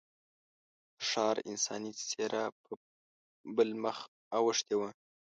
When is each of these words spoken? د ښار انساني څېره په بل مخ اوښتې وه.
د 0.97 0.99
ښار 1.09 1.35
انساني 1.49 1.91
څېره 2.09 2.43
په 2.61 2.71
بل 3.55 3.69
مخ 3.83 3.97
اوښتې 4.37 4.75
وه. 4.79 4.89